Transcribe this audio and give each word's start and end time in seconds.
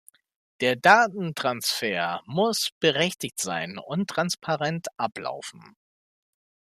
Der 0.61 0.75
Datentransfer 0.75 2.23
muss 2.25 2.71
berechtigt 2.79 3.39
sein 3.39 3.77
und 3.77 4.09
transparent 4.09 4.87
ablaufen. 4.99 5.75